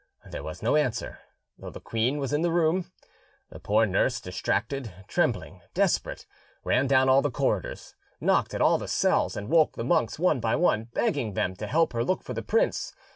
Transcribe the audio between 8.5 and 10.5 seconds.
at all the cells and woke the monks one